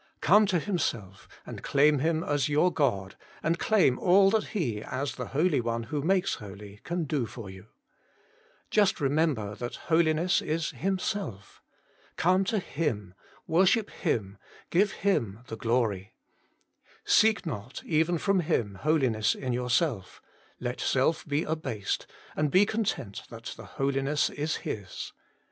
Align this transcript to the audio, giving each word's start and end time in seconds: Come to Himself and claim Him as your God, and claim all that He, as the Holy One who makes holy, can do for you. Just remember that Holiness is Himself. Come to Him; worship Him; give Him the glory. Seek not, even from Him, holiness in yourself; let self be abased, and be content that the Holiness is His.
Come 0.19 0.47
to 0.47 0.57
Himself 0.57 1.27
and 1.45 1.61
claim 1.61 1.99
Him 1.99 2.23
as 2.23 2.49
your 2.49 2.73
God, 2.73 3.15
and 3.43 3.59
claim 3.59 3.99
all 3.99 4.31
that 4.31 4.45
He, 4.45 4.81
as 4.81 5.13
the 5.13 5.27
Holy 5.27 5.61
One 5.61 5.83
who 5.83 6.01
makes 6.01 6.33
holy, 6.33 6.79
can 6.83 7.03
do 7.03 7.27
for 7.27 7.51
you. 7.51 7.67
Just 8.71 8.99
remember 8.99 9.53
that 9.53 9.75
Holiness 9.91 10.41
is 10.41 10.71
Himself. 10.71 11.61
Come 12.15 12.43
to 12.45 12.57
Him; 12.57 13.13
worship 13.45 13.91
Him; 13.91 14.39
give 14.71 14.91
Him 14.91 15.41
the 15.49 15.55
glory. 15.55 16.15
Seek 17.05 17.45
not, 17.45 17.83
even 17.85 18.17
from 18.17 18.39
Him, 18.39 18.77
holiness 18.81 19.35
in 19.35 19.53
yourself; 19.53 20.19
let 20.59 20.81
self 20.81 21.27
be 21.27 21.43
abased, 21.43 22.07
and 22.35 22.49
be 22.49 22.65
content 22.65 23.21
that 23.29 23.53
the 23.55 23.65
Holiness 23.77 24.31
is 24.31 24.55
His. 24.65 25.13